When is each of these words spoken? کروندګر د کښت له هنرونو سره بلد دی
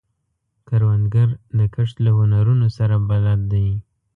کروندګر 0.67 1.29
د 1.57 1.59
کښت 1.73 1.95
له 2.05 2.11
هنرونو 2.19 2.67
سره 2.77 2.95
بلد 3.09 3.41
دی 3.51 3.67